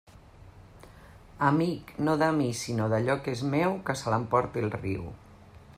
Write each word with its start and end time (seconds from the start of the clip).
Amic 1.49 1.93
no 2.07 2.15
de 2.23 2.31
mi 2.39 2.49
sinó 2.63 2.89
d'allò 2.95 3.19
que 3.27 3.37
és 3.39 3.47
meu, 3.53 3.79
que 3.91 3.97
se 4.01 4.15
l'emporte 4.15 4.65
el 4.65 4.77
riu. 4.81 5.05